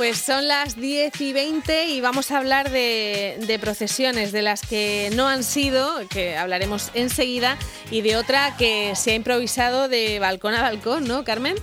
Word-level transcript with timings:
Pues 0.00 0.16
son 0.16 0.48
las 0.48 0.80
10 0.80 1.20
y 1.20 1.34
20 1.34 1.88
y 1.88 2.00
vamos 2.00 2.30
a 2.30 2.38
hablar 2.38 2.70
de, 2.70 3.36
de, 3.46 3.58
procesiones, 3.58 4.32
de 4.32 4.40
las 4.40 4.62
que 4.62 5.10
no 5.14 5.28
han 5.28 5.44
sido, 5.44 6.08
que 6.08 6.38
hablaremos 6.38 6.90
enseguida, 6.94 7.58
y 7.90 8.00
de 8.00 8.16
otra 8.16 8.56
que 8.56 8.94
se 8.96 9.10
ha 9.10 9.14
improvisado 9.14 9.88
de 9.88 10.18
balcón 10.18 10.54
a 10.54 10.62
balcón, 10.62 11.06
¿no, 11.06 11.22
Carmen? 11.22 11.54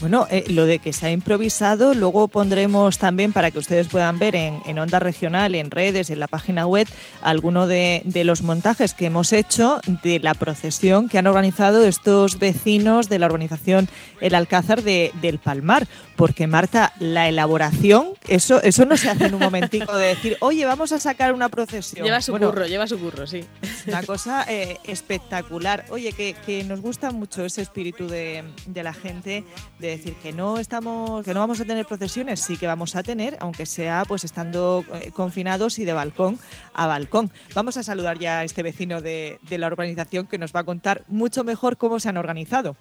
Bueno, 0.00 0.26
eh, 0.30 0.44
lo 0.48 0.64
de 0.64 0.78
que 0.78 0.94
se 0.94 1.06
ha 1.06 1.12
improvisado, 1.12 1.92
luego 1.92 2.26
pondremos 2.28 2.96
también 2.96 3.34
para 3.34 3.50
que 3.50 3.58
ustedes 3.58 3.88
puedan 3.88 4.18
ver 4.18 4.34
en, 4.34 4.78
Onda 4.78 4.98
Regional, 4.98 5.54
en 5.54 5.70
redes, 5.70 6.08
en 6.08 6.20
la 6.20 6.26
página 6.26 6.66
web, 6.66 6.88
alguno 7.20 7.66
de, 7.66 8.02
los 8.24 8.40
montajes 8.40 8.94
que 8.94 9.06
hemos 9.06 9.34
hecho 9.34 9.80
de 10.02 10.18
la 10.18 10.32
procesión 10.32 11.08
que 11.08 11.18
han 11.18 11.26
organizado 11.26 11.84
estos 11.84 12.38
vecinos 12.38 13.10
de 13.10 13.18
la 13.18 13.26
urbanización 13.26 13.88
El 14.22 14.34
Alcázar 14.34 14.82
de, 14.82 15.12
del 15.20 15.38
Palmar. 15.38 15.86
Porque, 16.16 16.46
Marta, 16.46 16.92
la 16.98 17.28
elaboración, 17.28 18.10
eso, 18.28 18.62
eso 18.62 18.84
no 18.84 18.96
se 18.98 19.08
hace 19.08 19.26
en 19.26 19.34
un 19.34 19.40
momentico 19.40 19.96
de 19.96 20.08
decir, 20.08 20.36
oye, 20.40 20.66
vamos 20.66 20.92
a 20.92 21.00
sacar 21.00 21.32
una 21.32 21.48
procesión. 21.48 22.04
Lleva 22.04 22.20
su 22.20 22.32
curro, 22.32 22.66
lleva 22.66 22.86
su 22.86 22.98
curro, 22.98 23.26
sí. 23.26 23.44
Una 23.86 24.02
cosa 24.02 24.44
eh, 24.46 24.78
espectacular. 24.84 25.86
Oye, 25.88 26.12
que, 26.12 26.34
que, 26.44 26.62
nos 26.64 26.82
gusta 26.82 27.10
mucho 27.10 27.44
ese 27.44 27.62
espíritu 27.62 28.06
de, 28.06 28.44
de 28.66 28.82
la 28.82 28.92
gente 28.92 29.44
de 29.78 29.89
decir 29.90 30.14
que 30.14 30.32
no 30.32 30.58
estamos, 30.58 31.24
que 31.24 31.34
no 31.34 31.40
vamos 31.40 31.60
a 31.60 31.64
tener 31.64 31.86
procesiones, 31.86 32.40
sí 32.40 32.56
que 32.56 32.66
vamos 32.66 32.96
a 32.96 33.02
tener, 33.02 33.36
aunque 33.40 33.66
sea 33.66 34.04
pues 34.06 34.24
estando 34.24 34.84
eh, 34.94 35.10
confinados 35.12 35.78
y 35.78 35.84
de 35.84 35.92
balcón 35.92 36.38
a 36.74 36.86
balcón. 36.86 37.30
Vamos 37.54 37.76
a 37.76 37.82
saludar 37.82 38.18
ya 38.18 38.40
a 38.40 38.44
este 38.44 38.62
vecino 38.62 39.00
de, 39.00 39.38
la 39.50 39.66
organización 39.66 40.26
que 40.26 40.38
nos 40.38 40.54
va 40.54 40.60
a 40.60 40.64
contar 40.64 41.02
mucho 41.08 41.44
mejor 41.44 41.76
cómo 41.76 42.00
se 42.00 42.08
han 42.08 42.16
organizado. 42.16 42.76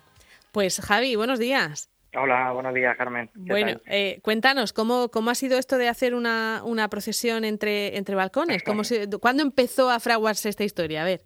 Pues 0.51 0.79
Javi, 0.81 1.15
buenos 1.15 1.39
días. 1.39 1.89
Hola, 2.15 2.51
buenos 2.51 2.73
días, 2.73 2.97
Carmen. 2.97 3.29
Bueno, 3.35 3.79
eh, 3.85 4.19
cuéntanos, 4.23 4.73
¿cómo, 4.73 5.09
¿cómo 5.09 5.29
ha 5.29 5.35
sido 5.35 5.59
esto 5.59 5.77
de 5.77 5.89
hacer 5.89 6.15
una, 6.15 6.61
una 6.63 6.87
procesión 6.89 7.45
entre, 7.45 7.97
entre 7.97 8.15
balcones? 8.15 8.63
¿Cómo 8.63 8.81
¿Cuándo 9.21 9.43
empezó 9.43 9.91
a 9.91 9.99
fraguarse 9.99 10.49
esta 10.49 10.63
historia? 10.63 11.03
A 11.03 11.05
ver. 11.05 11.21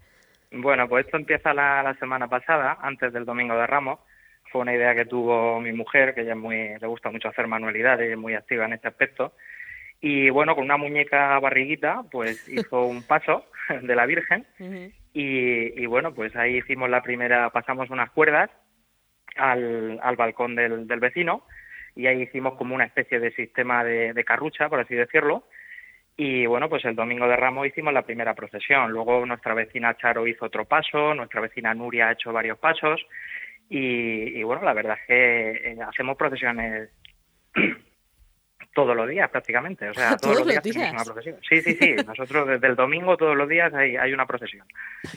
Bueno, 0.51 0.87
pues 0.89 1.05
esto 1.05 1.17
empieza 1.17 1.53
la, 1.53 1.81
la 1.83 1.93
semana 1.95 2.27
pasada, 2.27 2.77
antes 2.81 3.13
del 3.13 3.25
Domingo 3.25 3.55
de 3.55 3.65
Ramos 3.65 3.99
fue 4.53 4.61
una 4.61 4.75
idea 4.75 4.93
que 4.93 5.05
tuvo 5.05 5.59
mi 5.59 5.73
mujer, 5.73 6.13
que 6.13 6.21
ella 6.21 6.35
muy, 6.35 6.77
le 6.79 6.87
gusta 6.87 7.09
mucho 7.09 7.27
hacer 7.27 7.47
manualidades 7.47 8.11
es 8.11 8.17
muy 8.17 8.35
activa 8.35 8.65
en 8.65 8.73
este 8.73 8.87
aspecto. 8.87 9.33
Y 9.99 10.29
bueno, 10.29 10.53
con 10.53 10.65
una 10.65 10.77
muñeca 10.77 11.39
barriguita, 11.39 12.03
pues 12.11 12.47
hizo 12.47 12.85
un 12.85 13.01
paso 13.01 13.47
de 13.81 13.95
la 13.95 14.05
Virgen. 14.05 14.45
y, 15.11 15.85
bueno, 15.87 16.13
pues 16.13 16.35
ahí 16.35 16.57
hicimos 16.57 16.87
la 16.89 17.01
primera, 17.01 17.49
pasamos 17.49 17.89
unas 17.89 18.11
cuerdas 18.11 18.51
al, 19.35 19.99
al 20.03 20.15
balcón 20.15 20.55
del, 20.55 20.87
del, 20.87 20.99
vecino 20.99 21.45
y 21.95 22.05
ahí 22.05 22.21
hicimos 22.21 22.53
como 22.53 22.75
una 22.75 22.85
especie 22.85 23.19
de 23.19 23.31
sistema 23.31 23.83
de, 23.83 24.13
de 24.13 24.23
carrucha, 24.23 24.69
por 24.69 24.79
así 24.79 24.93
decirlo. 24.93 25.45
Y 26.15 26.45
bueno, 26.45 26.69
pues 26.69 26.85
el 26.85 26.95
domingo 26.95 27.27
de 27.27 27.35
Ramos 27.35 27.65
hicimos 27.65 27.91
la 27.91 28.03
primera 28.03 28.35
procesión. 28.35 28.91
Luego 28.91 29.25
nuestra 29.25 29.55
vecina 29.55 29.97
Charo 29.97 30.27
hizo 30.27 30.45
otro 30.45 30.65
paso, 30.65 31.15
nuestra 31.15 31.41
vecina 31.41 31.73
Nuria 31.73 32.09
ha 32.09 32.11
hecho 32.11 32.31
varios 32.31 32.59
pasos 32.59 33.03
y, 33.69 34.43
bueno, 34.43 34.63
la 34.63 34.73
verdad 34.73 34.97
es 35.01 35.07
que 35.07 35.51
eh, 35.71 35.77
hacemos 35.87 36.17
procesiones 36.17 36.89
todos 38.73 38.95
los 38.95 39.07
días 39.07 39.29
prácticamente. 39.29 39.89
O 39.89 39.93
sea, 39.93 40.17
todos, 40.21 40.39
los 40.39 40.47
días, 40.47 40.63
tenemos 40.63 40.93
una 40.93 41.03
procesión. 41.03 41.37
Sí, 41.47 41.61
sí, 41.61 41.77
sí. 41.79 41.95
Nosotros 42.07 42.47
desde 42.47 42.67
el 42.67 42.75
domingo 42.75 43.17
todos 43.17 43.35
los 43.35 43.47
días 43.47 43.73
hay, 43.73 43.95
hay 43.95 44.13
una 44.13 44.25
procesión. 44.25 44.65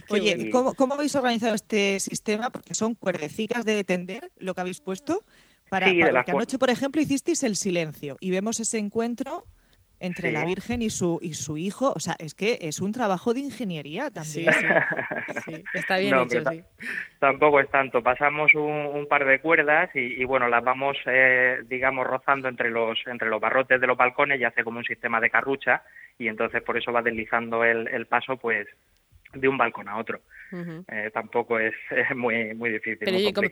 Oye, 0.08 0.50
¿cómo, 0.50 0.74
¿cómo 0.74 0.94
habéis 0.94 1.14
organizado 1.16 1.54
este 1.54 2.00
sistema? 2.00 2.50
Porque 2.50 2.74
son 2.74 2.94
cuerdecitas 2.94 3.64
de 3.64 3.84
tender 3.84 4.30
lo 4.38 4.54
que 4.54 4.60
habéis 4.60 4.80
puesto. 4.80 5.24
Para, 5.68 5.88
sí, 5.88 6.00
para 6.00 6.22
que 6.22 6.30
anoche, 6.30 6.58
por 6.58 6.70
ejemplo, 6.70 7.02
hicisteis 7.02 7.42
el 7.42 7.56
silencio 7.56 8.16
y 8.20 8.30
vemos 8.30 8.60
ese 8.60 8.78
encuentro 8.78 9.46
entre 10.00 10.32
la 10.32 10.44
Virgen 10.44 10.82
y 10.82 10.90
su 10.90 11.18
y 11.22 11.34
su 11.34 11.56
hijo, 11.56 11.92
o 11.94 12.00
sea, 12.00 12.14
es 12.18 12.34
que 12.34 12.58
es 12.60 12.80
un 12.80 12.92
trabajo 12.92 13.34
de 13.34 13.40
ingeniería 13.40 14.10
también. 14.10 14.46
Sí, 15.44 15.64
está 15.74 15.98
bien 15.98 16.16
hecho, 16.18 16.42
sí. 16.50 16.62
Tampoco 17.18 17.60
es 17.60 17.68
tanto. 17.70 18.02
Pasamos 18.02 18.52
un, 18.54 19.06
par 19.08 19.24
de 19.24 19.40
cuerdas 19.40 19.90
y, 19.94 20.24
bueno, 20.24 20.48
las 20.48 20.62
vamos, 20.64 20.96
eh, 21.06 21.58
digamos, 21.68 22.06
rozando 22.06 22.48
entre 22.48 22.70
los 22.70 22.98
entre 23.06 23.28
los 23.28 23.40
barrotes 23.40 23.80
de 23.80 23.86
los 23.86 23.96
balcones 23.96 24.40
y 24.40 24.44
hace 24.44 24.64
como 24.64 24.78
un 24.78 24.84
sistema 24.84 25.20
de 25.20 25.30
carrucha 25.30 25.82
y 26.18 26.28
entonces 26.28 26.62
por 26.62 26.76
eso 26.76 26.92
va 26.92 27.02
deslizando 27.02 27.64
el, 27.64 27.88
el 27.88 28.06
paso, 28.06 28.36
pues 28.36 28.66
de 29.36 29.48
un 29.48 29.58
balcón 29.58 29.88
a 29.88 29.96
otro. 29.98 30.20
Eh, 30.52 31.10
tampoco 31.12 31.58
es, 31.58 31.74
muy, 32.14 32.54
muy 32.54 32.70
difícil. 32.70 32.98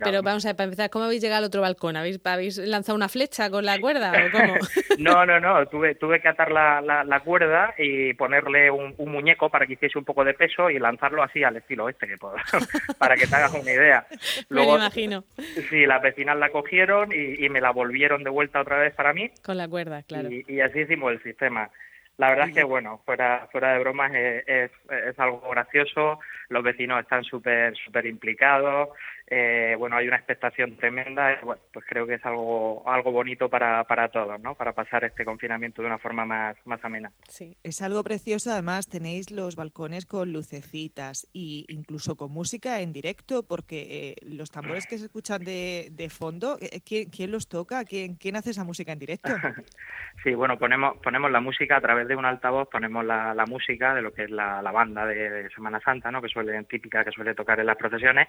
Pero, 0.03 0.23
vamos 0.23 0.45
a 0.45 0.51
ver, 0.51 0.57
para 0.57 0.65
empezar, 0.65 0.91
¿cómo 0.91 1.05
habéis 1.07 1.23
llegado 1.23 1.39
al 1.39 1.45
otro 1.45 1.61
balcón? 1.61 1.97
¿Habéis, 1.97 2.21
¿Habéis 2.25 2.59
lanzado 2.59 2.97
una 2.97 3.09
flecha 3.09 3.51
con 3.51 3.65
la 3.65 3.79
cuerda 3.81 4.13
o 4.13 4.31
cómo? 4.31 4.55
no, 4.99 5.27
no, 5.27 5.41
no. 5.41 5.67
Tuve, 5.67 5.95
tuve 5.97 6.21
que 6.21 6.29
atar 6.29 6.51
la, 6.51 6.81
la, 6.81 7.21
cuerda 7.21 7.75
y 7.79 8.15
ponerle 8.15 8.71
un, 8.71 8.95
muñeco 8.99 9.49
para 9.51 9.67
que 9.67 9.75
hiciese 9.75 9.99
un 9.99 10.05
poco 10.05 10.25
de 10.25 10.35
peso 10.35 10.71
y 10.71 10.79
lanzarlo 10.79 11.23
así 11.23 11.43
al 11.43 11.57
estilo 11.57 11.89
este, 11.89 12.07
que 12.07 12.17
para 12.99 13.17
que 13.17 13.27
te 13.27 13.35
hagas 13.35 13.53
una 13.53 13.73
idea. 13.73 14.07
Luego, 14.49 14.73
me 14.73 14.79
imagino. 14.79 15.25
Sí, 15.71 15.87
las 15.87 16.03
vecinas 16.03 16.37
la 16.37 16.51
cogieron 16.51 17.11
y, 17.13 17.49
me 17.49 17.61
la 17.61 17.71
volvieron 17.71 18.25
de 18.25 18.31
vuelta 18.31 18.61
otra 18.61 18.79
vez 18.79 18.95
para 18.95 19.13
mí. 19.13 19.31
Con 19.45 19.57
la 19.57 19.69
cuerda, 19.69 20.03
claro. 20.03 20.29
y 20.31 20.61
así 20.61 20.81
hicimos 20.81 21.13
el 21.13 21.23
sistema. 21.23 21.71
La 22.17 22.31
verdad 22.31 22.49
es 22.49 22.55
que, 22.55 22.63
bueno, 22.63 23.01
fuera, 23.05 23.49
fuera 23.51 23.73
de 23.73 23.81
bromas, 23.81 24.13
es, 24.15 24.71
es, 24.89 25.19
algo 25.19 25.41
gracioso, 25.51 26.21
los 26.49 26.63
vecinos 26.63 27.01
están 27.01 27.25
súper 27.25 27.77
súper 27.77 28.07
implicados, 28.07 28.91
eh, 29.27 29.75
bueno, 29.79 29.97
hay 29.97 30.07
una 30.07 30.17
expectación 30.17 30.77
tremenda, 30.77 31.33
y, 31.33 31.45
bueno, 31.45 31.63
pues 31.73 31.85
creo 31.89 32.07
que 32.07 32.15
es 32.15 32.25
algo 32.25 32.83
algo 32.87 33.13
bonito 33.13 33.49
para, 33.49 33.85
para 33.85 34.09
todos, 34.09 34.41
¿no? 34.41 34.55
Para 34.55 34.73
pasar 34.73 35.05
este 35.05 35.25
confinamiento 35.25 35.83
de 35.83 35.89
una 35.89 35.99
forma 35.99 36.25
más, 36.25 36.57
más 36.67 36.85
amena. 36.85 37.11
Sí, 37.29 37.57
es 37.63 37.81
algo 37.83 38.03
precioso, 38.05 38.53
además 38.53 38.89
tenéis 38.89 39.31
los 39.31 39.57
balcones 39.57 40.07
con 40.07 40.33
lucecitas 40.33 41.25
e 41.35 41.65
incluso 41.69 42.17
con 42.17 42.33
música 42.33 42.81
en 42.81 42.93
directo, 42.93 43.43
porque 43.43 43.87
eh, 43.91 44.17
los 44.23 44.51
tambores 44.51 44.87
que 44.87 44.99
se 44.99 45.07
escuchan 45.07 45.43
de, 45.43 45.89
de 45.93 46.11
fondo, 46.11 46.59
eh, 46.61 46.81
¿quién, 46.85 47.09
¿quién, 47.11 47.31
los 47.31 47.49
toca? 47.49 47.85
¿Quién, 47.85 48.17
¿Quién 48.17 48.37
hace 48.37 48.51
esa 48.51 48.65
música 48.65 48.93
en 48.93 48.99
directo? 48.99 49.31
sí, 50.23 50.35
bueno, 50.35 50.59
ponemos, 50.59 50.99
ponemos 51.03 51.31
la 51.31 51.41
música 51.41 51.77
a 51.77 51.81
través 51.81 52.09
de 52.09 52.17
un 52.17 52.25
altavoz 52.25 52.69
ponemos 52.69 53.05
la, 53.05 53.35
la 53.35 53.47
música 53.47 53.95
de 53.95 54.03
lo 54.03 54.13
que 54.13 54.25
es 54.25 54.31
la, 54.31 54.61
la 54.61 54.73
banda 54.73 55.07
de, 55.07 55.49
Semana 55.55 55.81
Santa, 55.81 56.11
¿no? 56.11 56.21
que 56.21 56.29
suele, 56.29 56.63
típica 56.65 57.05
que 57.05 57.13
suele 57.13 57.35
tocar 57.35 57.61
en 57.61 57.67
las 57.67 57.77
procesiones, 57.77 58.29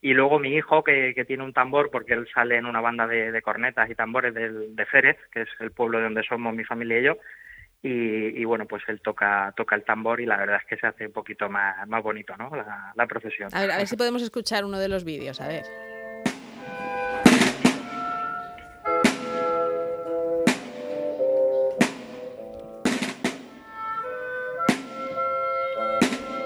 y 0.00 0.12
luego 0.12 0.38
mi 0.38 0.54
hijo 0.54 0.84
que, 0.84 1.12
que 1.14 1.24
tiene 1.24 1.44
un 1.44 1.52
tambor, 1.52 1.90
porque 1.90 2.14
él 2.14 2.28
sale 2.32 2.56
en 2.56 2.66
una 2.66 2.80
banda 2.80 3.06
de, 3.06 3.40
cornetas 3.42 3.88
y 3.90 3.94
tambores 3.94 4.34
del, 4.34 4.76
de 4.76 4.86
Férez, 4.86 5.16
que 5.32 5.42
es 5.42 5.48
el 5.60 5.70
pueblo 5.70 5.98
de 5.98 6.04
donde 6.04 6.22
somos 6.22 6.54
mi 6.54 6.64
familia 6.64 7.00
y 7.00 7.04
yo, 7.04 7.16
y, 7.82 8.40
y, 8.40 8.44
bueno, 8.44 8.66
pues 8.66 8.82
él 8.88 9.00
toca 9.02 9.52
toca 9.56 9.76
el 9.76 9.84
tambor 9.84 10.20
y 10.20 10.26
la 10.26 10.38
verdad 10.38 10.56
es 10.56 10.66
que 10.66 10.76
se 10.78 10.86
hace 10.86 11.06
un 11.06 11.12
poquito 11.12 11.50
más, 11.50 11.86
más 11.86 12.02
bonito, 12.02 12.34
¿no? 12.36 12.50
La, 12.54 12.92
la 12.94 13.06
procesión. 13.06 13.50
A 13.52 13.60
ver, 13.60 13.70
a 13.70 13.76
ver 13.76 13.86
si 13.86 13.96
podemos 13.96 14.22
escuchar 14.22 14.64
uno 14.64 14.78
de 14.78 14.88
los 14.88 15.04
vídeos, 15.04 15.40
a 15.40 15.48
ver. 15.48 15.64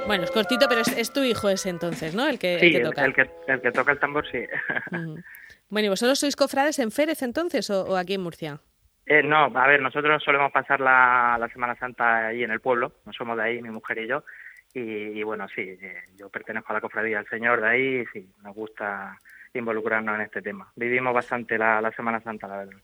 Bueno, 0.09 0.25
es 0.25 0.31
cortito, 0.31 0.67
pero 0.71 0.81
es, 0.81 1.13
tu 1.13 1.23
hijo 1.23 1.51
ese 1.51 1.69
entonces, 1.69 2.15
¿no? 2.15 2.27
El 2.27 2.39
que, 2.39 2.59
sí, 2.59 2.67
el 2.69 2.73
que 2.73 2.81
toca. 2.81 3.05
El, 3.05 3.15
que, 3.15 3.31
el 3.47 3.61
que 3.61 3.71
toca 3.71 3.93
el 3.93 3.99
tambor, 3.99 4.27
sí. 4.31 4.39
Bueno, 5.69 5.85
¿y 5.85 5.89
vosotros 5.91 6.19
sois 6.19 6.35
cofrades 6.35 6.79
en 6.79 6.91
Férez 6.91 7.21
entonces 7.21 7.69
o, 7.69 7.95
aquí 7.95 8.15
en 8.15 8.23
Murcia? 8.23 8.59
Eh, 9.05 9.23
no, 9.23 9.53
a 9.55 9.67
ver, 9.67 9.83
nosotros 9.83 10.23
solemos 10.25 10.51
pasar 10.51 10.81
la, 10.81 11.37
la, 11.39 11.47
Semana 11.51 11.77
Santa 11.77 12.29
ahí 12.29 12.43
en 12.43 12.51
el 12.51 12.61
pueblo, 12.61 12.95
no 13.05 13.13
somos 13.13 13.37
de 13.37 13.43
ahí, 13.43 13.61
mi 13.61 13.69
mujer 13.69 13.99
y 13.99 14.09
yo, 14.09 14.25
y, 14.73 15.23
bueno, 15.25 15.47
sí, 15.55 15.61
eh, 15.61 16.05
yo 16.17 16.31
pertenezco 16.31 16.73
a 16.73 16.77
la 16.77 16.81
cofradía 16.81 17.19
del 17.19 17.29
Señor 17.29 17.61
de 17.61 17.69
ahí, 17.69 18.07
sí, 18.15 18.27
nos 18.43 18.55
gusta 18.55 19.19
involucrarnos 19.55 20.15
en 20.17 20.23
este 20.23 20.43
tema. 20.43 20.71
Vivimos 20.77 21.15
bastante 21.15 21.59
la, 21.59 21.81
la 21.81 21.91
Semana 21.93 22.21
Santa, 22.21 22.47
la 22.49 22.59
verdad. 22.59 22.79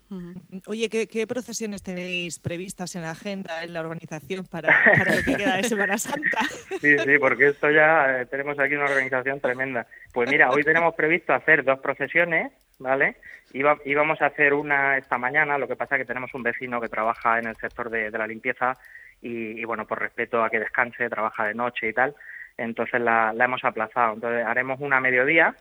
Oye, 0.66 0.88
¿qué, 0.88 1.26
procesiones 1.26 1.82
tenéis 1.82 2.38
previstas 2.38 2.94
en 2.96 3.02
la 3.02 3.11
agenda, 3.11 3.62
en 3.62 3.72
la 3.72 3.81
organización 3.81 4.46
para, 4.46 4.69
para 4.99 5.16
lo 5.16 5.22
que 5.22 5.37
queda 5.37 5.56
de 5.56 5.64
Semana 5.64 5.99
Santa? 5.99 6.43
sí, 6.81 6.99
sí, 6.99 7.19
porque 7.19 7.49
esto 7.49 7.70
ya 7.70 8.20
eh, 8.20 8.26
tenemos 8.26 8.58
aquí 8.58 8.75
una 8.75 8.84
organización 8.84 9.40
tremenda. 9.40 9.87
Pues 10.12 10.31
mira, 10.31 10.50
hoy 10.50 10.62
tenemos 10.62 10.94
previsto 10.94 11.32
hacer 11.32 11.64
dos 11.64 11.81
procesiones, 11.81 12.52
¿vale? 12.78 13.17
Iba, 13.52 13.78
íbamos 13.84 14.20
a 14.20 14.26
hacer 14.26 14.55
una 14.55 14.96
esta 14.96 15.19
mañana, 15.19 15.58
lo 15.58 15.69
que 15.69 15.76
pasa 15.76 15.96
es 15.96 16.00
que 16.00 16.06
tenemos 16.06 16.34
un 16.34 16.43
vecino 16.43 16.81
que 16.81 16.88
trabaja 16.88 17.38
en 17.38 17.46
el 17.46 17.56
sector 17.56 17.90
de, 17.90 18.10
la 18.10 18.26
limpieza 18.26 18.76
y, 19.22 19.60
y, 19.60 19.64
bueno, 19.64 19.87
por 19.87 20.00
respeto 20.00 20.43
a 20.43 20.50
que 20.50 20.58
descanse, 20.58 21.08
trabaja 21.08 21.46
de 21.46 21.55
noche 21.55 21.88
y 21.88 21.93
tal, 21.93 22.14
entonces 22.56 23.00
la, 23.00 23.32
la 23.32 23.44
hemos 23.44 23.64
aplazado. 23.64 24.14
Entonces 24.14 24.44
haremos 24.44 24.81
una 24.81 24.96
a 24.96 25.00
mediodía 25.00 25.55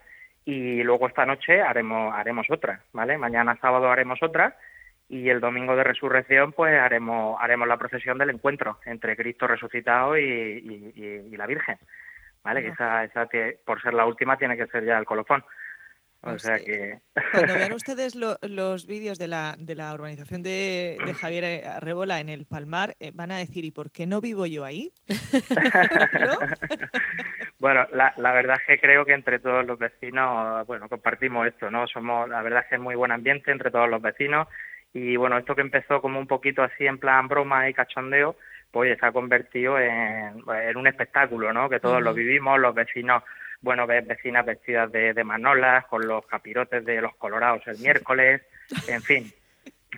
y 0.46 0.84
luego 0.84 1.08
esta 1.08 1.26
noche 1.26 1.62
haremos 1.62 2.14
haremos 2.14 2.48
otra, 2.50 2.82
¿vale? 2.92 3.18
Mañana 3.18 3.58
sábado 3.62 3.90
haremos 3.90 4.22
otra 4.22 4.58
y 5.10 5.30
el 5.30 5.40
domingo 5.40 5.76
de 5.76 5.84
resurrección 5.84 6.54
pues 6.54 6.80
haremos 6.80 7.38
haremos 7.40 7.68
la 7.68 7.78
procesión 7.78 8.18
del 8.18 8.32
encuentro 8.32 8.80
entre 8.86 9.16
Cristo 9.16 9.48
resucitado 9.48 10.18
y, 10.18 11.32
la 11.38 11.48
Virgen, 11.48 11.78
¿vale? 12.44 12.62
Que 12.62 12.70
esa, 12.70 13.04
esa 13.04 13.28
por 13.66 13.82
ser 13.82 13.94
la 13.94 14.06
última 14.06 14.38
tiene 14.38 14.58
que 14.58 14.68
ser 14.68 14.86
ya 14.86 14.98
el 14.98 15.06
colofón. 15.06 15.44
O 16.26 16.40
sea 16.40 16.58
que... 16.58 17.00
Cuando 17.34 17.54
vean 17.54 17.74
ustedes 17.74 18.16
los 18.16 18.88
vídeos 18.88 19.20
de 19.20 19.28
la, 19.28 19.56
de 19.60 19.76
la 19.76 19.94
urbanización 19.94 20.42
de, 20.42 20.98
Javier 21.20 21.68
Arrebola 21.68 22.22
en 22.22 22.30
el 22.30 22.46
Palmar, 22.46 22.96
eh, 23.02 23.12
van 23.14 23.32
a 23.32 23.38
decir, 23.38 23.66
¿y 23.66 23.72
por 23.72 23.92
qué 23.92 24.08
no 24.08 24.22
vivo 24.22 24.46
yo 24.46 24.64
ahí? 24.64 24.94
bueno, 27.64 27.88
la, 27.94 28.14
la, 28.18 28.34
verdad 28.34 28.58
es 28.60 28.68
que 28.68 28.78
creo 28.78 29.06
que 29.06 29.14
entre 29.14 29.40
todos 29.40 29.66
los 29.66 29.80
vecinos, 29.80 30.68
bueno, 30.68 30.90
compartimos 30.90 31.48
esto, 31.48 31.72
¿no? 31.72 31.88
Somos, 31.88 32.28
la 32.28 32.42
verdad 32.42 32.64
es 32.64 32.68
que 32.68 32.76
es 32.76 32.82
muy 32.82 32.94
buen 32.96 33.14
ambiente 33.14 33.52
entre 33.52 33.72
todos 33.72 33.90
los 33.90 34.02
vecinos 34.02 34.50
y 34.94 35.16
bueno, 35.16 35.38
esto 35.38 35.56
que 35.56 35.62
empezó 35.62 36.02
como 36.02 36.20
un 36.20 36.28
poquito 36.28 36.62
así 36.62 36.86
en 36.86 36.98
plan 36.98 37.30
broma 37.30 37.70
y 37.70 37.74
cachondeo, 37.74 38.36
pues 38.70 39.00
se 39.00 39.06
ha 39.06 39.14
convertido 39.14 39.80
en, 39.80 40.44
en 40.46 40.76
un 40.76 40.88
espectáculo, 40.88 41.54
¿no? 41.54 41.70
Que 41.70 41.80
todos 41.80 42.02
lo 42.02 42.14
vivimos, 42.14 42.60
los 42.60 42.76
vecinos 42.76 43.24
bueno, 43.62 43.88
ves 43.88 44.06
vecinas 44.06 44.46
vestidas 44.46 44.92
de, 44.92 45.14
de 45.14 45.24
manolas, 45.24 45.86
con 45.86 46.06
los 46.06 46.26
capirotes 46.26 46.84
de 46.84 47.00
los 47.00 47.16
colorados 47.16 47.66
el 47.68 47.78
miércoles, 47.78 48.42
en 48.90 49.02
fin. 49.02 49.32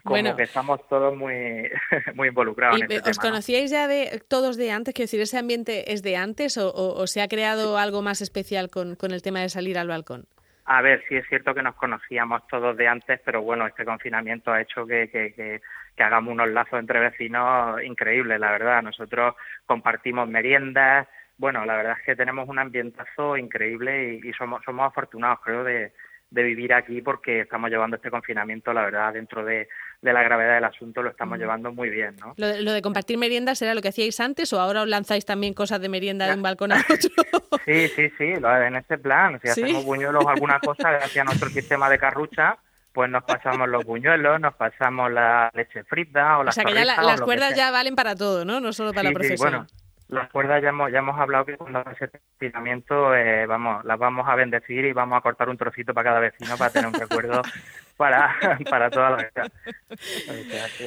Como 0.06 0.36
que 0.36 0.44
estamos 0.44 0.88
todos 0.88 1.18
muy, 1.18 1.70
muy 2.16 2.28
involucrados. 2.28 2.80
en 2.80 2.92
este 2.92 3.10
¿Os 3.10 3.18
conocíais 3.18 3.72
ya 3.72 3.88
de 3.88 4.22
todos 4.28 4.56
de 4.56 4.72
antes? 4.72 4.94
Quiero 4.94 5.06
decir, 5.06 5.20
¿ese 5.20 5.40
ambiente 5.40 5.92
es 5.94 6.04
de 6.04 6.16
antes 6.16 6.58
o, 6.58 7.08
se 7.08 7.22
ha 7.22 7.28
creado 7.28 7.78
algo 7.78 8.04
más 8.04 8.22
especial 8.22 8.70
con, 8.70 8.96
con 8.96 9.12
el 9.12 9.24
tema 9.24 9.40
de 9.42 9.50
salir 9.50 9.80
al 9.80 9.88
balcón? 9.88 10.28
A 10.66 10.82
ver, 10.82 11.04
sí 11.10 11.16
es 11.16 11.28
cierto 11.28 11.54
que 11.54 11.62
nos 11.62 11.76
conocíamos 11.76 12.48
todos 12.48 12.78
de 12.78 12.88
antes, 12.88 13.20
pero 13.26 13.42
bueno, 13.42 13.68
este 13.68 13.84
confinamiento 13.84 14.52
ha 14.52 14.62
hecho 14.62 14.86
que, 14.86 15.10
que, 15.10 15.34
que, 15.34 15.62
que, 15.96 16.04
hagamos 16.04 16.32
unos 16.32 16.50
lazos 16.50 16.80
entre 16.80 17.00
vecinos 17.00 17.84
increíbles, 17.84 18.40
la 18.40 18.52
verdad. 18.52 18.82
Nosotros 18.84 19.36
compartimos 19.66 20.28
meriendas, 20.28 21.08
bueno, 21.38 21.66
la 21.66 21.76
verdad 21.76 21.98
es 22.00 22.06
que 22.06 22.16
tenemos 22.16 22.48
un 22.48 22.60
ambientazo 22.60 23.38
increíble 23.38 24.20
y, 24.24 24.34
somos, 24.34 24.64
somos 24.64 24.88
afortunados, 24.88 25.40
creo, 25.44 25.64
de, 25.64 25.92
de 26.30 26.44
vivir 26.44 26.74
aquí 26.74 27.02
porque 27.02 27.42
estamos 27.42 27.70
llevando 27.70 27.96
este 27.96 28.10
confinamiento, 28.10 28.74
la 28.74 28.84
verdad, 28.84 29.14
dentro 29.14 29.46
de, 29.46 29.68
de 30.02 30.14
la 30.14 30.24
gravedad 30.24 30.56
del 30.56 30.64
asunto 30.64 31.02
lo 31.02 31.10
estamos 31.10 31.38
llevando 31.38 31.72
muy 31.72 31.90
bien, 31.90 32.16
¿no? 32.18 32.34
Lo 32.38 32.72
de, 32.72 32.82
compartir 32.82 33.18
meriendas 33.18 33.62
era 33.62 33.74
lo 33.74 33.82
que 33.82 33.90
hacíais 33.90 34.20
antes 34.20 34.52
o 34.54 34.60
ahora 34.60 34.82
os 34.84 34.88
lanzáis 34.88 35.26
también 35.26 35.54
cosas 35.54 35.82
de 35.82 35.90
merienda 35.90 36.28
de 36.28 36.36
un 36.36 36.42
balcón 36.42 36.72
a 36.72 36.78
otro? 36.78 37.10
sí, 37.66 37.88
sí, 37.90 38.10
sí, 38.18 38.34
en 38.44 38.76
este 38.76 38.98
plan. 38.98 39.40
Si 39.42 39.50
hacemos 39.50 39.86
buñuelos 39.86 40.26
o 40.26 40.30
alguna 40.30 40.60
cosa 40.60 40.92
gracias 40.92 41.18
a 41.18 41.26
nuestro 41.26 41.50
sistema 41.50 41.90
de 41.90 41.98
carrucha, 41.98 42.58
pues 42.92 43.10
nos 43.10 43.24
pasamos 43.24 43.68
los 43.68 43.84
buñuelos, 43.84 44.40
nos 44.40 44.56
pasamos 44.56 45.12
la 45.12 45.52
leche 45.54 45.84
frita 45.84 46.40
o 46.40 46.44
las 46.44 46.58
O 46.58 46.62
sea 46.62 46.66
que 46.66 46.74
ya 46.74 46.86
las 46.86 47.22
cuerdas 47.22 47.56
ya 47.56 47.72
valen 47.72 47.96
para 47.96 48.16
todo, 48.16 48.46
¿no? 48.46 48.60
No 48.60 48.74
solo 48.74 48.94
para 48.94 49.10
la 49.10 49.14
profesión. 49.14 49.68
Las 50.08 50.30
cuerdas 50.30 50.62
ya 50.62 50.70
hemos, 50.70 50.92
ya 50.92 51.00
hemos 51.00 51.20
hablado 51.20 51.46
que 51.46 51.58
cuando 51.58 51.84
ese 51.92 52.10
confinamiento 52.10 53.16
eh, 53.16 53.46
vamos, 53.48 53.84
las 53.86 53.98
vamos 53.98 54.28
a 54.28 54.36
bendecir 54.36 54.86
y 54.86 54.94
vamos 54.94 55.18
a 55.18 55.22
cortar 55.22 55.50
un 55.50 55.58
trocito 55.58 55.94
para 55.94 56.10
cada 56.10 56.20
vecino 56.20 56.58
para 56.58 56.72
tener 56.72 56.88
un 56.88 56.94
recuerdo 56.94 57.42
para, 57.98 58.36
para 58.70 58.90
toda 58.90 59.12
la 59.12 59.18
vida. 59.18 59.52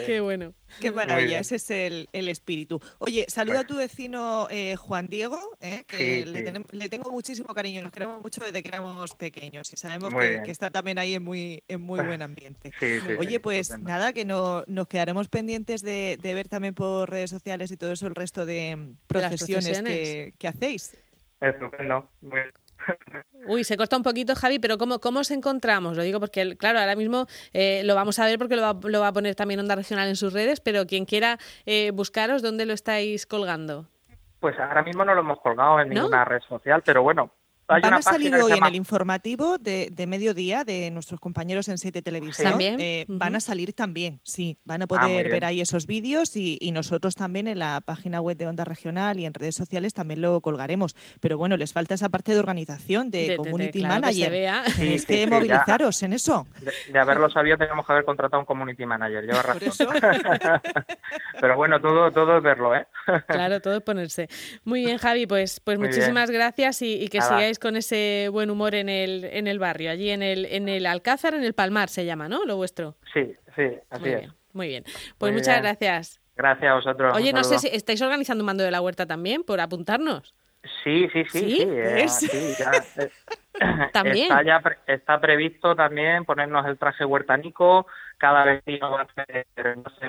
Qué 0.07 0.21
bueno. 0.21 0.53
Qué 0.81 0.93
maravilla, 0.93 1.41
ese 1.41 1.57
es 1.57 1.71
el, 1.71 2.09
el, 2.13 2.29
espíritu. 2.29 2.81
Oye, 2.99 3.25
saluda 3.29 3.61
a 3.61 3.67
tu 3.67 3.77
vecino 3.77 4.49
eh, 4.51 4.77
Juan 4.77 5.07
Diego, 5.07 5.57
eh, 5.61 5.85
que 5.87 6.27
le, 6.27 6.89
tengo 6.89 7.11
muchísimo 7.11 7.55
cariño, 7.55 7.83
nos 7.83 7.91
queremos 7.91 8.23
mucho 8.23 8.45
desde 8.45 8.63
que 8.63 8.69
éramos 8.69 9.15
pequeños 9.15 9.73
y 9.73 9.77
sabemos 9.77 10.15
que, 10.15 10.43
está 10.51 10.71
también 10.71 10.99
ahí 10.99 11.15
en 11.15 11.25
muy, 11.25 11.65
en 11.69 11.81
muy 11.81 12.01
buen 12.01 12.21
ambiente. 12.23 12.73
Oye, 13.19 13.41
pues 13.41 13.77
nada, 13.79 14.13
que 14.13 14.25
no, 14.25 14.63
nos 14.67 14.89
quedaremos 14.89 15.29
pendientes 15.29 15.83
de, 15.83 16.19
de, 16.21 16.35
ver 16.35 16.49
también 16.49 16.75
por 16.75 17.11
redes 17.11 17.31
sociales 17.31 17.71
y 17.71 17.77
todo 17.77 17.93
eso 17.93 18.07
el 18.07 18.15
resto 18.15 18.45
de 18.45 18.95
procesiones, 19.07 19.83
Que, 19.83 20.35
que, 20.39 20.49
hacéis. 20.49 20.97
Estupendo, 21.41 22.11
muy 22.21 22.41
Uy, 23.47 23.65
se 23.65 23.77
corta 23.77 23.97
un 23.97 24.03
poquito, 24.03 24.35
Javi, 24.35 24.59
pero 24.59 24.79
¿cómo, 24.79 24.99
cómo 25.01 25.21
os 25.21 25.31
encontramos? 25.31 25.97
Lo 25.97 26.03
digo 26.03 26.21
porque, 26.21 26.57
claro, 26.57 26.79
ahora 26.81 26.97
mismo 26.97 27.27
eh, 27.53 27.83
lo 27.85 27.95
vamos 27.95 28.19
a 28.19 28.27
ver 28.27 28.39
porque 28.39 28.57
lo 28.57 28.63
va, 28.63 28.77
lo 28.83 29.01
va, 29.01 29.09
a 29.09 29.13
poner 29.13 29.35
también 29.35 29.61
Onda 29.61 29.75
Regional 29.75 30.09
en 30.09 30.17
sus 30.17 30.33
redes, 30.33 30.61
pero 30.61 30.87
quien 30.87 31.05
quiera 31.05 31.39
eh, 31.67 31.91
buscaros, 31.93 32.43
¿dónde 32.43 32.67
lo 32.67 32.73
estáis 32.73 33.27
colgando? 33.27 33.87
Pues 34.41 34.59
ahora 34.59 34.83
mismo 34.83 35.05
no 35.05 35.15
lo 35.15 35.21
hemos 35.21 35.41
colgado 35.41 35.81
en 35.81 35.89
ninguna 35.89 36.25
red 36.25 36.41
social, 36.49 36.83
pero 36.85 37.03
bueno, 37.03 37.31
Van 37.69 37.93
a 37.93 38.03
salir 38.03 38.35
hoy 38.35 38.53
en 38.53 38.65
el 38.65 38.75
informativo 38.75 39.59
de, 39.59 39.91
de, 39.93 40.07
mediodía 40.07 40.65
de 40.65 40.91
nuestros 40.91 41.21
compañeros 41.21 41.69
en 41.69 41.77
Siete 41.77 42.01
Televisión. 42.01 42.51
¿También? 42.51 42.81
Eh, 42.81 43.05
van 43.09 43.37
a 43.37 43.41
salir 43.41 43.75
también, 43.75 44.21
sí. 44.25 44.59
Van 44.65 44.81
a 44.81 44.85
ah, 44.85 44.89
poder 44.89 45.29
ver 45.29 45.45
ahí 45.45 45.61
esos 45.61 45.87
vídeos 45.87 46.35
y, 46.35 46.57
y, 46.63 46.73
nosotros 46.73 47.15
también 47.15 47.47
en 47.47 47.59
la 47.59 47.83
página 47.83 48.23
web 48.23 48.39
de 48.39 48.47
Onda 48.47 48.65
Regional 48.65 49.21
y 49.21 49.27
en 49.27 49.35
redes 49.35 49.55
sociales 49.55 49.93
también 49.93 50.23
lo 50.23 50.41
colgaremos. 50.41 50.97
Pero 51.21 51.37
bueno, 51.37 51.59
les 51.59 51.75
falta 51.75 51.95
esa 51.95 52.09
parte 52.09 52.33
de 52.33 52.41
organización, 52.41 53.11
de, 53.11 53.37
community 53.37 53.83
manager. 53.83 54.33
Que 54.77 54.99
que 55.07 55.27
movilizaros 55.27 56.03
en 56.03 56.15
eso. 56.15 56.47
De, 56.91 56.99
haberlo 56.99 57.29
sabido, 57.29 57.59
teníamos 57.59 57.87
que 57.87 57.93
haber 57.93 58.07
contratado 58.07 58.41
un 58.41 58.47
community 58.47 58.87
manager. 58.87 59.25
Lleva 59.25 59.43
razón. 59.43 59.89
Pero 61.41 61.57
bueno, 61.57 61.81
todo, 61.81 62.11
todo 62.13 62.39
es 62.39 62.43
verlo, 62.43 62.75
¿eh? 62.75 62.87
claro, 63.27 63.61
todo 63.61 63.77
es 63.77 63.83
ponerse. 63.83 64.29
Muy 64.65 64.87
bien, 64.87 64.97
Javi, 64.97 65.27
pues, 65.27 65.61
pues 65.61 65.79
muchísimas 65.79 66.31
gracias 66.31 66.81
y, 66.81 66.95
y 66.95 67.09
que 67.09 67.21
sigáis 67.21 67.58
con 67.59 67.77
ese 67.77 68.29
buen 68.31 68.51
humor 68.51 68.75
en 68.75 68.89
el, 68.89 69.25
en 69.25 69.47
el 69.47 69.59
barrio, 69.59 69.91
allí 69.91 70.11
en 70.11 70.23
el, 70.23 70.45
en 70.47 70.69
el 70.69 70.87
Alcázar, 70.87 71.35
en 71.35 71.45
el 71.45 71.55
Palmar 71.55 71.89
se 71.89 72.05
llama, 72.05 72.29
¿no? 72.29 72.45
Lo 72.45 72.57
vuestro. 72.57 72.97
Sí, 73.13 73.35
sí, 73.57 73.63
así 73.91 74.03
muy 74.03 74.11
es. 74.11 74.21
Bien, 74.21 74.33
muy 74.53 74.69
bien. 74.69 74.85
Pues 75.19 75.33
muchas 75.33 75.61
gracias. 75.61 76.21
Gracias 76.37 76.71
a 76.71 76.75
vosotros. 76.75 77.17
Oye, 77.17 77.33
no 77.33 77.43
sé 77.43 77.59
si 77.59 77.69
estáis 77.69 78.01
organizando 78.01 78.43
un 78.43 78.47
mando 78.47 78.63
de 78.63 78.71
la 78.71 78.81
huerta 78.81 79.07
también, 79.07 79.43
por 79.43 79.61
apuntarnos. 79.61 80.35
Sí, 80.85 81.09
sí, 81.13 81.25
sí. 81.31 81.39
Sí, 81.41 81.63
eh, 81.63 82.07
eh, 82.97 83.11
¿También? 83.93 84.31
Está, 84.31 84.43
ya 84.43 84.63
está 84.87 85.21
previsto 85.21 85.75
también 85.75 86.25
ponernos 86.25 86.67
el 86.67 86.79
traje 86.79 87.05
huertanico, 87.05 87.87
cada 88.17 88.45
vecino 88.45 88.91
va 88.91 89.01
a 89.01 89.03
hacer, 89.05 89.47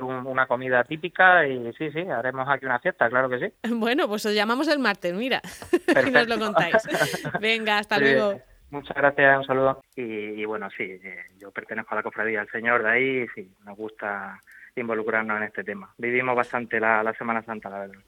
una 0.04 0.48
comida 0.48 0.84
típica 0.84 1.48
y 1.48 1.72
sí, 1.74 1.92
sí, 1.92 2.02
haremos 2.02 2.48
aquí 2.48 2.66
una 2.66 2.80
fiesta, 2.80 3.10
claro 3.10 3.30
que 3.30 3.40
sí. 3.40 3.54
Bueno, 3.76 4.08
pues 4.08 4.26
os 4.26 4.34
llamamos 4.34 4.68
el 4.68 4.80
martes, 4.80 5.14
mira, 5.14 5.42
y 6.08 6.12
nos 6.12 6.28
lo 6.28 6.40
contáis. 6.40 6.76
Venga, 7.40 7.78
hasta 7.78 7.98
luego. 8.00 8.42
Muchas 8.72 8.96
gracias, 8.96 9.40
un 9.40 9.46
saludo. 9.46 9.82
Y, 9.96 10.04
y, 10.04 10.46
bueno, 10.46 10.70
sí, 10.78 10.84
eh, 10.84 11.26
yo 11.40 11.50
pertenezco 11.52 11.94
a 11.94 11.98
la 11.98 12.04
cofradía 12.04 12.40
del 12.40 12.50
Señor 12.50 12.84
de 12.84 12.90
ahí, 12.90 13.28
sí, 13.34 13.52
nos 13.66 13.76
gusta 13.76 14.40
involucrarnos 14.76 15.38
en 15.38 15.44
este 15.44 15.64
tema. 15.64 15.94
Vivimos 15.98 16.36
bastante 16.36 16.80
la, 16.80 17.04
la 17.04 17.14
Semana 17.14 17.42
Santa, 17.42 17.70
la 17.70 17.80
verdad. 17.80 18.02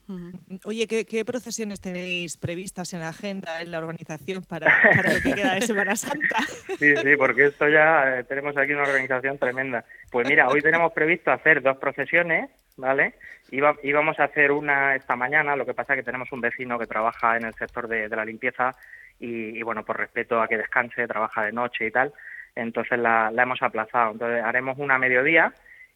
Oye, 0.66 0.88
¿qué, 0.88 1.25
procesiones 1.25 1.81
tenéis 1.81 2.38
previstas 2.38 2.94
en 2.94 3.02
la 3.02 3.10
agenda, 3.10 3.62
en 3.62 3.72
la 3.72 3.80
organización 3.80 4.44
para, 4.44 4.68
para 4.96 5.13
lo 5.13 5.22
que 5.22 5.34
queda 5.34 5.56
de 5.56 5.62
Semana 5.62 5.96
Santa? 5.96 6.40
Sí, 6.80 6.96
sí, 6.96 7.16
porque 7.18 7.48
esto 7.48 7.68
ya 7.68 8.19
eh, 8.19 8.24
tenemos 8.24 8.56
aquí 8.58 8.74
una 8.74 8.84
organización 8.84 9.38
tremenda. 9.38 9.86
Pues 10.10 10.28
mira, 10.28 10.48
hoy 10.48 10.62
tenemos 10.62 10.92
previsto 10.94 11.31
hacer 11.31 11.62
dos 11.62 11.78
procesiones, 11.78 12.50
¿vale? 12.78 13.16
Iba, 13.52 13.75
íbamos 13.84 14.19
a 14.19 14.25
hacer 14.25 14.52
una 14.52 14.95
esta 14.95 15.16
mañana, 15.16 15.56
lo 15.56 15.66
que 15.66 15.74
pasa 15.74 15.94
es 15.94 16.00
que 16.00 16.06
tenemos 16.06 16.31
un 16.31 16.42
vecino 16.42 16.80
que 16.80 16.88
trabaja 16.88 17.38
en 17.38 17.45
el 17.45 17.54
sector 17.54 17.88
de, 17.88 18.07
la 18.07 18.26
limpieza 18.26 18.76
y, 19.19 19.57
y, 19.57 19.62
bueno, 19.62 19.83
por 19.83 19.97
respeto 19.97 20.42
a 20.42 20.47
que 20.47 20.57
descanse, 20.57 21.07
trabaja 21.07 21.44
de 21.44 21.52
noche 21.52 21.88
y 21.88 21.92
tal, 21.92 22.14
entonces 22.56 22.97
la, 22.97 23.30
la 23.31 23.44
hemos 23.44 23.62
aplazado. 23.62 24.14
Entonces 24.14 24.44
haremos 24.44 24.78
una 24.78 24.95
a 24.95 25.00
mediodía 25.00 25.54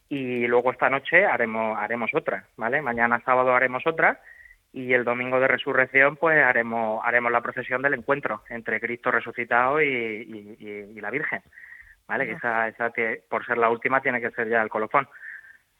y 0.08 0.46
luego 0.46 0.72
esta 0.72 0.88
noche 0.88 1.24
haremos 1.24 1.78
haremos 1.78 2.10
otra, 2.14 2.46
¿vale? 2.56 2.82
Mañana 2.82 3.22
sábado 3.24 3.54
haremos 3.54 3.86
otra 3.86 4.20
y 4.72 4.92
el 4.92 5.04
domingo 5.04 5.40
de 5.40 5.48
resurrección 5.48 6.16
pues 6.16 6.42
haremos 6.42 7.00
haremos 7.04 7.32
la 7.32 7.40
procesión 7.40 7.82
del 7.82 7.94
encuentro 7.94 8.42
entre 8.48 8.80
Cristo 8.80 9.10
resucitado 9.10 9.80
y, 9.80 9.88
y, 9.88 11.00
la 11.00 11.10
Virgen, 11.10 11.42
¿vale? 12.06 12.26
Que 12.26 12.32
esa, 12.32 12.68
esa 12.68 12.92
por 13.28 13.44
ser 13.46 13.58
la 13.58 13.70
última 13.70 14.00
tiene 14.00 14.20
que 14.20 14.30
ser 14.30 14.48
ya 14.48 14.62
el 14.62 14.68
colofón. 14.68 15.08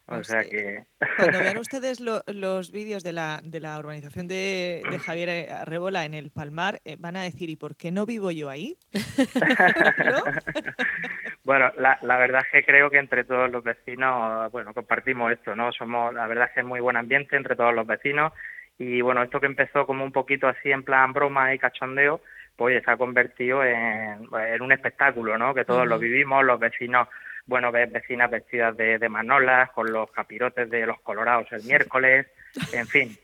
O 0.09 0.23
sea 0.23 0.41
que... 0.43 0.85
Cuando 1.17 1.39
vean 1.39 1.57
ustedes 1.57 1.99
los 1.99 2.71
vídeos 2.71 3.03
de 3.03 3.11
la, 3.11 3.41
de 3.43 3.59
la 3.59 3.77
urbanización 3.77 4.27
de, 4.27 4.81
de 4.89 4.99
Javier 4.99 5.51
Arrebola 5.51 6.05
en 6.05 6.13
el 6.13 6.31
Palmar, 6.31 6.79
eh, 6.85 6.95
van 6.97 7.17
a 7.17 7.23
decir, 7.23 7.49
¿y 7.49 7.57
por 7.57 7.75
qué 7.75 7.91
no 7.91 8.05
vivo 8.05 8.31
yo 8.31 8.49
ahí? 8.49 8.77
Bueno, 11.47 11.71
la, 11.77 11.97
la, 12.01 12.17
verdad 12.17 12.41
es 12.41 12.51
que 12.51 12.65
creo 12.65 12.89
que 12.89 12.97
entre 12.97 13.23
todos 13.23 13.49
los 13.49 13.63
vecinos, 13.63 14.51
bueno, 14.51 14.73
compartimos 14.73 15.31
esto, 15.31 15.55
¿no? 15.55 15.71
Somos, 15.71 16.13
la 16.13 16.27
verdad 16.27 16.47
es 16.49 16.53
que 16.53 16.59
es 16.59 16.65
muy 16.65 16.81
buen 16.81 16.97
ambiente 16.97 17.37
entre 17.37 17.55
todos 17.55 17.73
los 17.73 17.87
vecinos 17.87 18.33
y 18.77 18.99
bueno, 18.99 19.23
esto 19.23 19.39
que 19.39 19.45
empezó 19.45 19.87
como 19.87 20.03
un 20.03 20.11
poquito 20.11 20.49
así 20.49 20.71
en 20.71 20.83
plan 20.83 21.13
broma 21.13 21.53
y 21.53 21.57
cachondeo, 21.57 22.19
pues 22.57 22.83
se 22.83 22.91
ha 22.91 22.97
convertido 22.97 23.63
en, 23.63 24.27
en 24.29 24.61
un 24.61 24.73
espectáculo, 24.73 25.37
¿no? 25.37 25.53
Que 25.53 25.63
todos 25.63 25.87
lo 25.87 25.97
vivimos, 25.97 26.43
los 26.43 26.59
vecinos, 26.59 27.07
bueno, 27.45 27.71
ves 27.71 27.93
vecinas 27.93 28.29
vestidas 28.29 28.75
de, 28.75 28.99
de 28.99 29.07
manolas, 29.07 29.71
con 29.71 29.89
los 29.89 30.11
capirotes 30.11 30.69
de 30.69 30.85
los 30.85 30.99
colorados 30.99 31.49
el 31.53 31.63
miércoles, 31.63 32.27
en 32.73 32.87
fin, 32.87 33.17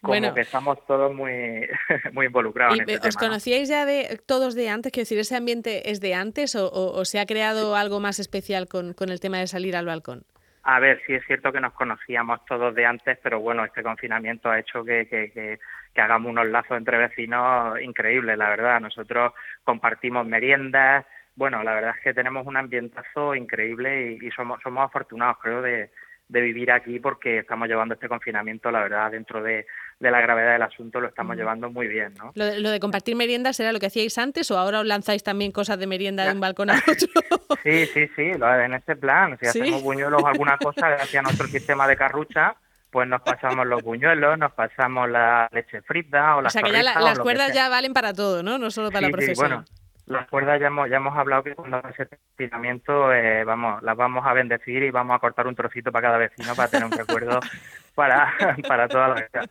como 0.00 0.34
que 0.34 0.40
estamos 0.40 0.84
todos 0.86 1.14
muy, 1.14 1.68
muy 2.12 2.26
involucrados. 2.26 2.76
¿Y 2.76 2.80
este 2.80 3.08
¿Os 3.08 3.16
conocíais 3.16 3.68
ya 3.68 3.84
de 3.84 4.20
todos 4.26 4.54
de 4.54 4.68
antes? 4.68 4.92
Quiero 4.92 5.02
decir, 5.02 5.18
¿ese 5.18 5.36
ambiente 5.36 5.90
es 5.90 6.00
de 6.00 6.14
antes 6.14 6.56
o, 6.56 7.04
se 7.04 7.20
ha 7.20 7.26
creado 7.26 7.76
algo 7.76 8.00
más 8.00 8.18
especial 8.18 8.68
con, 8.68 8.94
con 8.94 9.10
el 9.10 9.20
tema 9.20 9.38
de 9.38 9.46
salir 9.46 9.76
al 9.76 9.86
balcón? 9.86 10.24
A 10.64 10.78
ver, 10.78 11.02
sí 11.06 11.14
es 11.14 11.24
cierto 11.26 11.52
que 11.52 11.60
nos 11.60 11.72
conocíamos 11.72 12.44
todos 12.46 12.72
de 12.74 12.86
antes, 12.86 13.18
pero 13.20 13.40
bueno, 13.40 13.64
este 13.64 13.82
confinamiento 13.82 14.48
ha 14.48 14.60
hecho 14.60 14.84
que, 14.84 15.08
que, 15.08 15.32
que, 15.32 15.58
que, 15.92 16.00
hagamos 16.00 16.30
unos 16.30 16.46
lazos 16.46 16.78
entre 16.78 16.98
vecinos 16.98 17.80
increíbles, 17.80 18.38
la 18.38 18.48
verdad. 18.48 18.80
Nosotros 18.80 19.32
compartimos 19.64 20.24
meriendas, 20.24 21.04
bueno, 21.34 21.62
la 21.62 21.74
verdad 21.74 21.94
es 21.96 22.02
que 22.02 22.14
tenemos 22.14 22.46
un 22.46 22.56
ambientazo 22.56 23.34
increíble 23.34 24.18
y, 24.20 24.30
somos, 24.32 24.60
somos 24.62 24.84
afortunados, 24.84 25.38
creo, 25.40 25.62
de, 25.62 25.90
de 26.32 26.40
vivir 26.40 26.72
aquí 26.72 26.98
porque 26.98 27.40
estamos 27.40 27.68
llevando 27.68 27.94
este 27.94 28.08
confinamiento, 28.08 28.70
la 28.70 28.80
verdad, 28.80 29.10
dentro 29.10 29.42
de, 29.42 29.66
la 30.00 30.20
gravedad 30.20 30.54
del 30.54 30.62
asunto 30.62 30.98
lo 30.98 31.08
estamos 31.08 31.36
llevando 31.36 31.70
muy 31.70 31.86
bien, 31.86 32.14
¿no? 32.14 32.32
Lo 32.34 32.70
de, 32.70 32.80
compartir 32.80 33.14
meriendas 33.16 33.60
era 33.60 33.70
lo 33.70 33.78
que 33.78 33.86
hacíais 33.86 34.16
antes 34.16 34.50
o 34.50 34.58
ahora 34.58 34.80
os 34.80 34.86
lanzáis 34.86 35.22
también 35.22 35.52
cosas 35.52 35.78
de 35.78 35.86
merienda 35.86 36.24
de 36.24 36.32
un 36.32 36.40
balcón 36.40 36.70
a 36.70 36.76
otro? 36.76 37.58
sí, 37.62 37.86
sí, 37.86 38.08
sí, 38.16 38.30
en 38.32 38.74
este 38.74 38.96
plan, 38.96 39.36
si 39.40 39.46
hacemos 39.46 39.82
buñuelos 39.82 40.24
alguna 40.24 40.56
cosa 40.56 40.88
gracias 40.88 41.20
a 41.20 41.22
nuestro 41.22 41.46
sistema 41.48 41.86
de 41.86 41.96
carrucha, 41.96 42.56
pues 42.90 43.06
nos 43.06 43.20
pasamos 43.20 43.66
los 43.66 43.82
buñuelos, 43.82 44.38
nos 44.38 44.52
pasamos 44.52 45.10
la 45.10 45.48
leche 45.52 45.82
frita 45.82 46.36
o 46.36 46.42
las 46.42 46.54
O 46.54 46.58
sea 46.58 46.62
que 46.62 46.72
ya 46.72 46.82
las 46.82 47.18
cuerdas 47.18 47.52
ya 47.52 47.68
valen 47.68 47.92
para 47.92 48.14
todo, 48.14 48.42
¿no? 48.42 48.58
No 48.58 48.70
solo 48.70 48.90
para 48.90 49.06
la 49.06 49.12
profesión. 49.12 49.64
Las 50.06 50.28
cuerdas 50.28 50.60
ya 50.60 50.66
hemos, 50.66 50.90
ya 50.90 50.96
hemos 50.96 51.16
hablado 51.16 51.44
que 51.44 51.54
cuando 51.54 51.80
ese 51.88 52.08
confinamiento, 52.08 53.12
eh, 53.12 53.44
vamos, 53.44 53.82
las 53.82 53.96
vamos 53.96 54.26
a 54.26 54.32
bendecir 54.32 54.82
y 54.82 54.90
vamos 54.90 55.14
a 55.14 55.20
cortar 55.20 55.46
un 55.46 55.54
trocito 55.54 55.92
para 55.92 56.08
cada 56.08 56.18
vecino 56.18 56.54
para 56.54 56.68
tener 56.68 56.86
un 56.86 56.92
recuerdo 56.92 57.40
para, 57.94 58.32
para 58.68 58.88
toda 58.88 59.08
la 59.08 59.14
vida. 59.14 59.48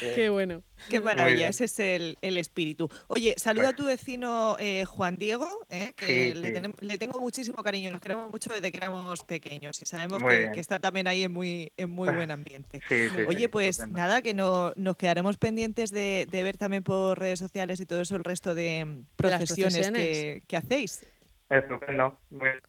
Qué 0.14 0.28
bueno. 0.28 0.62
Qué 0.90 1.00
maravilla, 1.00 1.48
ese 1.48 1.64
es 1.64 1.80
el, 1.80 2.18
el, 2.20 2.36
espíritu. 2.36 2.88
Oye, 3.08 3.34
saluda 3.38 3.70
a 3.70 3.72
tu 3.72 3.86
vecino 3.86 4.56
eh, 4.60 4.84
Juan 4.84 5.16
Diego, 5.16 5.48
eh, 5.70 5.94
que 5.96 6.34
le, 6.80 6.98
tengo 6.98 7.18
muchísimo 7.18 7.62
cariño, 7.62 7.90
nos 7.90 8.00
queremos 8.00 8.30
mucho 8.30 8.52
desde 8.52 8.70
que 8.70 8.76
éramos 8.76 9.24
pequeños 9.24 9.80
y 9.80 9.86
sabemos 9.86 10.22
que, 10.22 10.60
está 10.60 10.78
también 10.78 11.08
ahí 11.08 11.24
en 11.24 11.32
muy, 11.32 11.72
en 11.76 11.90
muy 11.90 12.10
buen 12.10 12.30
ambiente. 12.30 12.80
Oye, 13.28 13.48
pues 13.48 13.86
nada, 13.88 14.22
que 14.22 14.34
no, 14.34 14.72
nos 14.76 14.96
quedaremos 14.96 15.38
pendientes 15.38 15.90
de, 15.90 16.26
de, 16.30 16.42
ver 16.42 16.56
también 16.56 16.82
por 16.82 17.18
redes 17.18 17.38
sociales 17.38 17.80
y 17.80 17.86
todo 17.86 18.02
eso 18.02 18.14
el 18.14 18.24
resto 18.24 18.54
de 18.54 19.02
procesiones, 19.16 19.90
que, 19.90 20.42
que, 20.46 20.56
hacéis. 20.56 21.06
Estupendo, 21.48 22.18
muy 22.30 22.50
bien. 22.50 22.60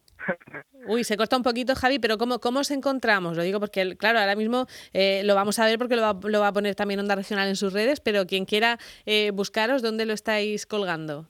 Uy, 0.87 1.03
se 1.03 1.17
corta 1.17 1.37
un 1.37 1.43
poquito, 1.43 1.75
Javi, 1.75 1.99
pero 1.99 2.17
¿cómo, 2.17 2.39
cómo 2.39 2.59
os 2.59 2.71
encontramos? 2.71 3.35
Lo 3.35 3.43
digo 3.43 3.59
porque, 3.59 3.97
claro, 3.97 4.19
ahora 4.19 4.35
mismo 4.35 4.67
eh, 4.93 5.21
lo 5.25 5.35
vamos 5.35 5.59
a 5.59 5.65
ver 5.65 5.77
porque 5.77 5.95
lo 5.95 6.01
va, 6.41 6.47
a 6.47 6.53
poner 6.53 6.75
también 6.75 6.99
Onda 6.99 7.15
Regional 7.15 7.47
en 7.47 7.55
sus 7.55 7.73
redes, 7.73 7.99
pero 7.99 8.25
quien 8.25 8.45
quiera 8.45 8.77
eh, 9.05 9.31
buscaros, 9.33 9.81
¿dónde 9.81 10.05
lo 10.05 10.13
estáis 10.13 10.65
colgando? 10.65 11.25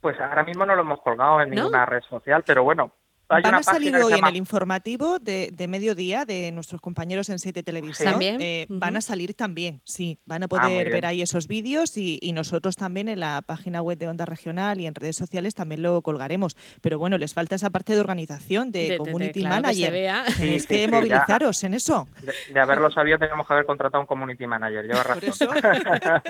Pues 0.00 0.18
ahora 0.20 0.44
mismo 0.44 0.64
no 0.64 0.76
lo 0.76 0.82
hemos 0.82 1.00
colgado 1.00 1.40
en 1.40 1.50
ninguna 1.50 1.84
red 1.86 2.02
social, 2.02 2.44
pero 2.46 2.62
bueno, 2.62 2.92
Van 3.28 3.54
a 3.54 3.62
salir 3.62 3.94
hoy 3.96 4.14
en 4.14 4.26
el 4.26 4.36
informativo 4.36 5.18
de, 5.18 5.66
mediodía 5.68 6.24
de 6.24 6.50
nuestros 6.52 6.80
compañeros 6.80 7.28
en 7.28 7.38
Siete 7.38 7.62
Televisión. 7.62 8.12
¿También? 8.12 8.40
Eh, 8.40 8.66
van 8.70 8.96
a 8.96 9.00
salir 9.00 9.34
también, 9.34 9.82
sí. 9.84 10.18
Van 10.24 10.42
a 10.42 10.46
ah, 10.46 10.48
poder 10.48 10.90
ver 10.90 11.04
ahí 11.04 11.20
esos 11.20 11.46
vídeos 11.46 11.96
y, 11.96 12.18
nosotros 12.38 12.76
también 12.76 13.08
en 13.08 13.18
la 13.18 13.42
página 13.42 13.82
web 13.82 13.98
de 13.98 14.06
Onda 14.06 14.24
Regional 14.24 14.80
y 14.80 14.86
en 14.86 14.94
redes 14.94 15.16
sociales 15.16 15.54
también 15.54 15.82
lo 15.82 16.00
colgaremos. 16.02 16.56
Pero 16.80 16.98
bueno, 16.98 17.18
les 17.18 17.34
falta 17.34 17.56
esa 17.56 17.70
parte 17.70 17.94
de 17.94 18.00
organización, 18.00 18.70
de, 18.70 18.96
Community 18.96 19.42
Manager. 19.42 19.92
Que 20.38 20.62
que 20.68 20.88
movilizaros 20.88 21.64
en 21.64 21.74
eso. 21.74 22.06
De, 22.52 22.60
haberlo 22.60 22.90
sabido, 22.90 23.18
tenemos 23.18 23.46
que 23.46 23.54
haber 23.54 23.66
contratado 23.66 24.00
un 24.00 24.06
Community 24.06 24.46
Manager. 24.46 24.86
Lleva 24.86 25.02
razón. 25.02 25.48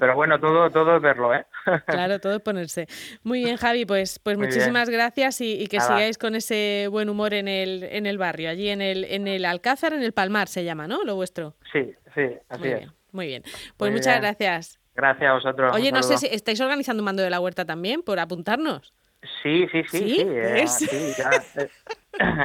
Pero 0.00 0.14
bueno, 0.14 0.40
todo, 0.40 0.70
todo 0.70 0.96
es 0.96 1.02
verlo, 1.02 1.34
¿eh? 1.34 1.44
claro, 1.86 2.18
todo 2.18 2.36
es 2.36 2.42
ponerse. 2.42 2.88
Muy 3.22 3.44
bien, 3.44 3.56
Javi, 3.56 3.84
pues, 3.84 4.18
pues 4.18 4.38
muchísimas 4.38 4.88
gracias 4.88 5.40
y, 5.40 5.66
que 5.66 5.80
sigáis 5.80 6.15
con 6.18 6.34
ese 6.34 6.88
buen 6.90 7.08
humor 7.08 7.34
en 7.34 7.48
el, 7.48 7.82
en 7.84 8.06
el 8.06 8.18
barrio, 8.18 8.50
allí 8.50 8.68
en 8.68 8.80
el, 8.80 9.04
en 9.04 9.26
el 9.28 9.44
Alcázar, 9.44 9.92
en 9.92 10.02
el 10.02 10.12
Palmar 10.12 10.48
se 10.48 10.64
llama, 10.64 10.86
¿no? 10.86 11.04
Lo 11.04 11.16
vuestro. 11.16 11.54
Sí, 11.72 11.94
sí, 12.14 12.22
así 12.48 12.60
muy 12.60 12.68
es. 12.68 12.78
Bien, 12.78 12.92
muy 13.12 13.26
bien. 13.26 13.42
Pues 13.76 13.92
muchas 13.92 14.20
gracias. 14.20 14.78
Gracias 14.94 15.28
a 15.30 15.34
vosotros. 15.34 15.74
Oye, 15.74 15.92
no 15.92 16.02
sé 16.02 16.16
si 16.18 16.26
estáis 16.26 16.60
organizando 16.60 17.02
un 17.02 17.04
mando 17.04 17.22
de 17.22 17.30
la 17.30 17.40
huerta 17.40 17.64
también, 17.64 18.02
por 18.02 18.18
apuntarnos. 18.18 18.94
Sí, 19.42 19.66
sí, 19.72 19.82
sí, 19.90 19.98
sí. 19.98 20.20
Eh, 20.20 20.64
eh, 21.56 21.68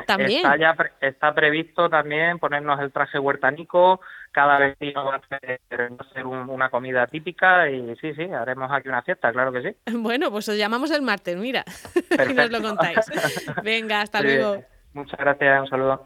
¿También? 0.08 0.46
Está, 0.46 0.58
ya 0.58 0.76
está 1.02 1.34
previsto 1.34 1.90
también 1.90 2.40
ponernos 2.40 2.80
el 2.80 2.92
traje 2.92 3.20
huertanico, 3.20 4.02
cada 4.32 4.60
vecino 4.60 5.06
va 5.06 5.16
a 5.16 5.18
hacer, 5.18 6.26
una 6.26 6.70
comida 6.70 7.08
típica 7.08 7.70
y 7.70 7.96
sí, 7.98 8.14
sí, 8.14 8.24
haremos 8.24 8.72
aquí 8.72 8.88
una 8.88 9.02
fiesta, 9.02 9.32
claro 9.32 9.52
que 9.52 9.62
sí. 9.62 9.76
Bueno, 9.98 10.32
pues 10.32 10.48
os 10.50 10.58
llamamos 10.58 10.92
el 10.92 11.02
martes, 11.02 11.36
mira, 11.38 11.64
y 12.30 12.34
nos 12.34 12.52
lo 12.52 12.62
contáis. 12.62 13.00
Venga, 13.64 14.02
hasta 14.02 14.22
luego. 14.22 14.64
Muchas 14.94 15.20
gracias, 15.20 15.62
un 15.62 15.68
saludo. 15.70 16.00